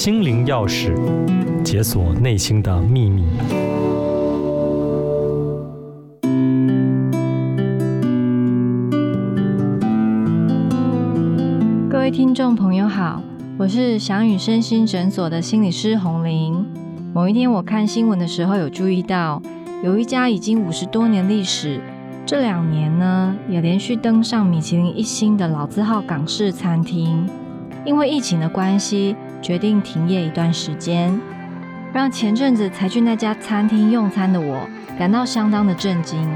[0.00, 0.94] 心灵钥匙，
[1.62, 3.22] 解锁内心的秘密。
[11.90, 13.22] 各位听众朋友好，
[13.58, 16.64] 我是翔宇身心诊所的心理师洪玲。
[17.12, 19.42] 某一天，我看新闻的时候有注意到，
[19.84, 21.78] 有一家已经五十多年历史。
[22.24, 27.28] 这两年呢，也连续登上米其林一星的老字号港式餐厅，
[27.84, 31.20] 因为疫情的关系，决定停业一段时间，
[31.92, 36.28] 让前阵子才去那家餐厅用餐的我感到相当的震惊。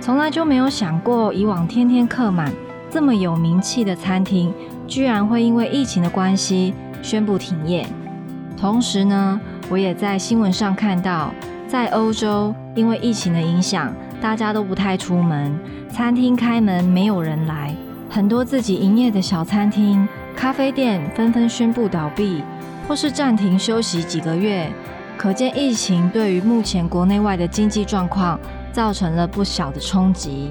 [0.00, 2.52] 从来就没有想过，以往天天客满、
[2.90, 4.52] 这么有名气的餐厅，
[4.86, 7.86] 居然会因为疫情的关系宣布停业。
[8.56, 11.32] 同时呢，我也在新闻上看到，
[11.66, 13.92] 在欧洲因为疫情的影响。
[14.22, 17.74] 大家都不太出门，餐厅开门没有人来，
[18.10, 20.06] 很多自己营业的小餐厅、
[20.40, 22.42] 咖啡店纷纷宣布倒闭，
[22.88, 24.72] 或是暂停休息几个月。
[25.18, 28.40] 可见疫情对于目前国内外的经济状况
[28.72, 30.50] 造成了不小的冲击。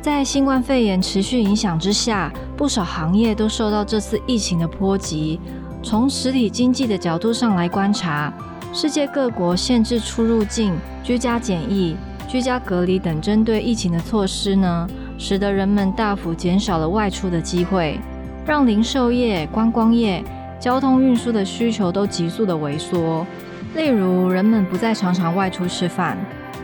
[0.00, 5.40] 在新冠肺炎持续影响之下，不少行业都受到这次疫情的波及。
[5.82, 8.32] 从实体经济的角度上来观察，
[8.72, 11.96] 世界各国限制出入境、居家检疫。
[12.28, 14.88] 居家隔离等针对疫情的措施呢，
[15.18, 17.98] 使得人们大幅减少了外出的机会，
[18.46, 20.22] 让零售业、观光业、
[20.60, 23.26] 交通运输的需求都急速的萎缩。
[23.74, 26.18] 例如，人们不再常常外出吃饭，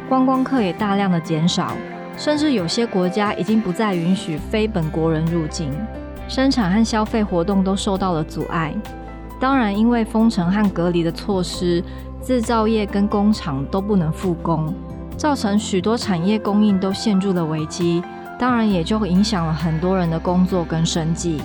[0.08, 1.72] 观光客也大量的减少，
[2.16, 5.72] 甚至有些国家已经不再允许非本国人入境，
[6.28, 8.74] 生产和消费活动都受到了阻碍。
[9.40, 11.82] 当然，因为封城和隔离的措施，
[12.22, 14.72] 制造业跟工厂都不能复工。
[15.16, 18.02] 造成许多产业供应都陷入了危机，
[18.38, 21.40] 当然也就影响了很多人的工作跟生计。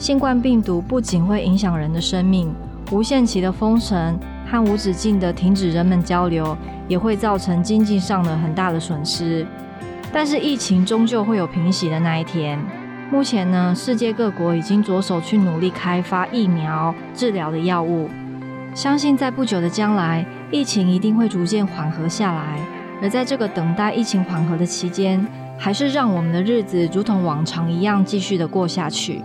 [0.00, 2.50] 新冠病毒不仅会影响人的生命，
[2.90, 6.56] 无限期的封城和无止境的停止人们交流，
[6.88, 9.46] 也会造成经济上的很大的损失。
[10.10, 12.58] 但是疫情终究会有平息的那一天。
[13.12, 18.08] 目前呢，世界各国已经着手去努力开发疫苗、治疗的药物，
[18.74, 22.58] 相信在不久的将来，疫情一定会逐渐缓和下来。
[23.02, 25.22] 而在这个等待疫情缓和的期间，
[25.58, 29.20] 还是让我们的日子如同往常一样继续的过下去。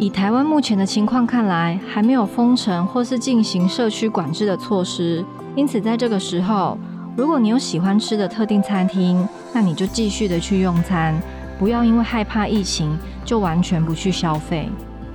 [0.00, 5.24] 以台湾目前的情况看来，还没有封城或是进行社区管制的措施，
[5.56, 6.78] 因此在这个时候，
[7.16, 11.20] 如果你有喜欢吃的特定餐厅，那你就继续的去用餐，
[11.58, 14.68] 不要因为害怕疫情就完全不去消费。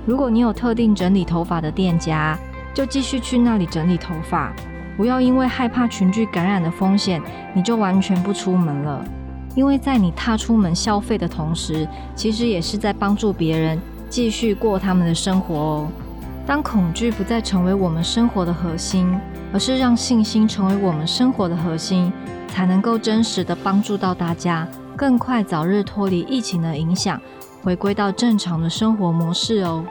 [0.04, 2.38] 如果你有特定整理头发的店家，
[2.74, 4.52] 就继续去那里整理头发。
[4.98, 7.22] 不要因为害怕群聚感染的风险，
[7.54, 9.02] 你就完全不出门了。
[9.54, 13.80] 因为在你踏出门消费的同时，其实也是在帮助别人
[14.14, 15.88] 继续过他们的生活哦。
[16.46, 19.12] 当恐惧不再成为我们生活的核心，
[19.52, 22.12] 而是让信心成为我们生活的核心，
[22.46, 27.20] 才能够真实的帮助到大家，更快早日脱离疫情的影响，
[27.64, 29.84] 回归到正常的生活模式哦。